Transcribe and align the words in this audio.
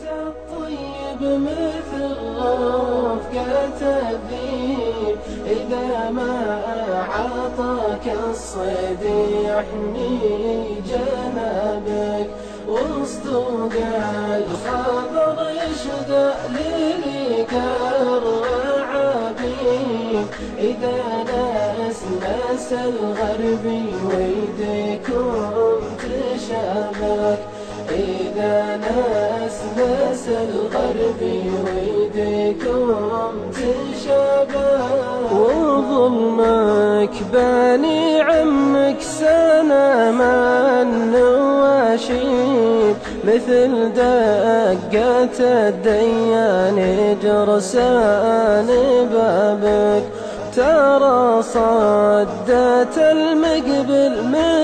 الطيب 0.00 1.20
مثل 1.22 2.16
رفقة 2.38 3.80
الذيب 3.82 5.16
إذا 5.46 6.10
ما 6.10 6.34
عطاك 7.14 8.06
الصيد 8.30 9.02
يحمي 9.44 10.20
جنابك. 10.88 12.28
وسط 12.68 13.26
الخبر 14.36 15.36
يشدأ 15.50 16.28
لليك 16.48 17.52
الرعابين 18.12 19.46
إذا 20.58 20.98
ناس 21.24 22.68
الغربي 22.72 23.86
ويديكم 24.08 25.32
تشابك. 25.98 27.40
إذا 27.90 28.56
ناس 28.76 29.21
ناس 29.82 30.24
الغربي 30.28 31.40
ويديكم 31.64 33.34
تشابه 33.52 34.82
وظلمك 35.32 37.14
باني 37.32 38.20
عمك 38.20 39.00
سنة 39.00 40.10
ما 40.10 40.82
النواشيد 40.82 42.32
مثل 43.24 43.92
دقة 43.92 45.38
الديان 45.40 46.78
جرسان 47.22 48.68
بابك. 49.12 50.04
ترى 50.56 51.42
صدت 51.42 52.96
المقبل 52.98 54.14
مثل 54.28 54.61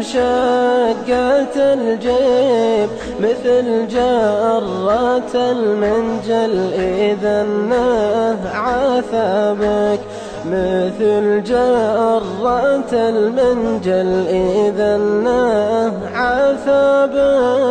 شقة 0.00 1.56
الجيب 1.56 2.88
مثل 3.20 3.88
جرة 3.88 5.34
المنجل 5.34 6.72
إذا 6.74 7.42
النه 7.42 8.38
عثبك 8.54 10.00
مثل 10.46 11.42
جرة 11.42 12.92
المنجل 12.92 14.26
إذا 14.28 14.96
النه 14.96 15.92
عثبك 16.14 17.66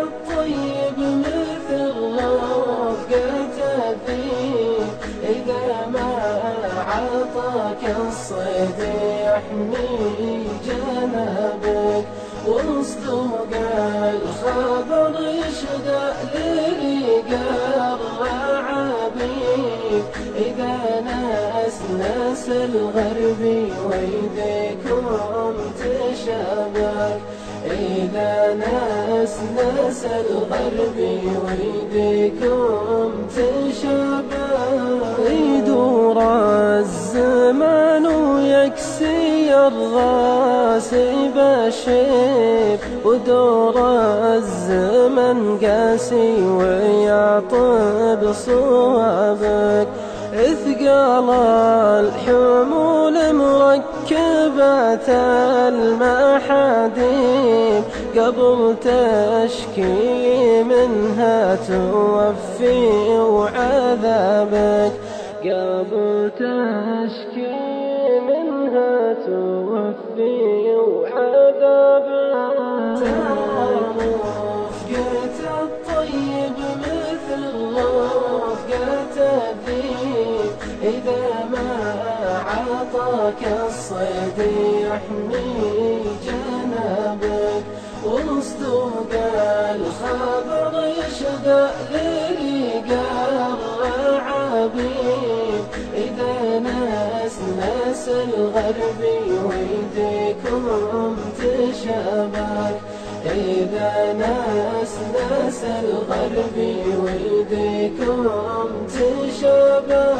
الطيب 0.00 0.98
مثل 0.98 2.24
رفقة 2.24 3.56
الذيب 3.88 4.88
إذا 5.22 5.86
ما 5.92 6.40
عطاك 6.88 7.96
الصيد 8.08 8.99
يحمي 9.40 10.46
جنابك 10.66 12.04
وسط 12.46 13.06
الخبر 14.14 15.14
يشدأ 15.20 16.04
لريق 16.34 17.30
الرعابيب 18.60 19.24
إذا 20.36 20.76
ناس 21.04 21.76
ناس 21.98 22.44
الغربي 22.48 23.62
ويديكم 23.86 25.04
تشابك 25.78 27.20
إذا 27.66 28.54
ناس 28.54 28.99
ناس 29.56 30.00
الغربي 30.04 31.20
ويديكم 31.44 33.10
تشابه. 33.36 34.50
يدور 35.30 36.18
الزمان 36.78 38.04
ويكسي 38.06 39.54
الراسي 39.54 41.10
بالشيب 41.34 42.80
ودور 43.04 43.76
الزمن 44.36 45.38
قاسي 45.62 46.32
ويعطب 46.58 48.22
صوابك. 48.32 49.88
اثقال 50.34 51.28
الحمول 52.04 53.16
مركبة 53.34 55.08
المحاديم 55.68 57.69
قبل 58.18 58.76
تشكي 58.80 60.62
منها 60.62 61.54
توفي 61.54 62.88
وعذابك. 63.18 64.92
قبل 65.42 66.30
تشكي 66.36 67.54
منها 68.28 69.12
توفي 69.26 70.76
وعذابك. 70.76 71.50
الطيب 75.62 76.58
مثل 76.80 77.42
رفقة 77.76 79.16
الذيب. 79.18 80.50
إذا 80.82 81.24
ما 81.52 81.70
عطاك 82.46 83.42
الصيد 83.66 84.38
يحمي 84.86 85.59
الغربي 98.28 99.20
ويديكم 99.48 100.62
تشابك 101.38 102.76
إذا 103.26 104.12
ناس 104.12 104.94
ناس 105.14 105.60
الغربي 105.84 106.76
ويديكم 107.04 108.28
تشابه 108.88 110.14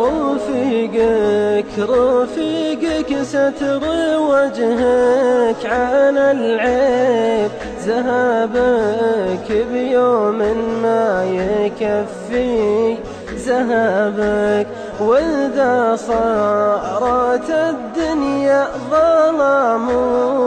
رفيقك 0.00 1.72
رفيقك 1.78 3.22
ستر 3.22 3.82
وجهك 4.20 5.62
عن 5.66 6.18
العيب. 6.18 7.50
ذهبك 7.86 9.48
بيوم 9.72 10.38
ما 10.82 11.24
يكفي. 11.24 12.96
ذهبك 13.36 14.66
وإذا 15.00 15.96
صارت 15.96 17.50
الدنيا 17.50 18.66
ظلام 18.90 19.88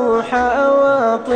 وحواطيب 0.09 1.33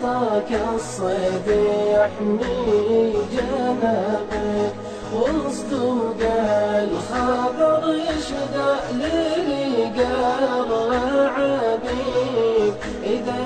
عطاك 0.00 0.50
الصيد 0.74 1.48
يحمي 1.92 3.14
جنابك 3.32 4.72
وسط 5.14 5.72
الخبر 6.82 7.82
يشدأ 7.94 8.76
لريق 8.92 9.96
الرعابيب 10.60 11.94
إذا 13.04 13.42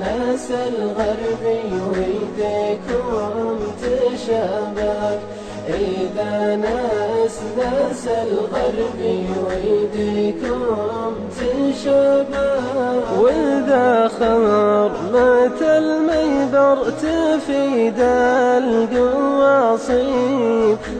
ناس 0.00 0.50
الغربي 0.50 1.64
ويديكم 1.90 3.56
تشابك 3.82 5.20
إذا 5.68 6.56
ناس 6.56 7.40
ناس 7.56 8.08
الغربي 8.08 9.26
ويديكم 9.46 11.14
تشابه 11.36 13.20
وإذا 13.20 14.08
خرمت 14.08 15.60
الميبر 15.62 16.76
تفيد 16.90 18.00
القواصيب. 19.68 20.14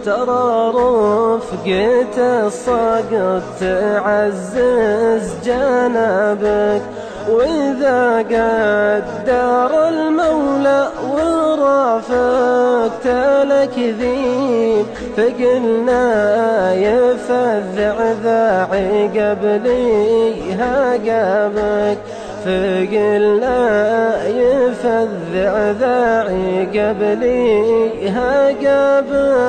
ترى 0.05 0.73
رفقة 0.75 2.17
الصقر 2.47 3.43
تعزز 3.61 5.27
جنابك 5.45 6.83
وإذا 7.29 8.19
قدر 8.19 9.89
المولى 9.89 10.89
ورافقت 11.11 13.07
الكذيب 13.07 14.87
فقلنا 15.17 16.75
يفذع 16.75 18.13
ذاعي 18.25 19.09
قبليها 19.09 20.93
قابك 20.93 21.99
فقلنا 22.45 23.59
يفذع 24.29 25.71
ذاعي 25.71 26.67
قبلي 26.67 28.09
ها 28.09 28.49
قبل 28.49 29.45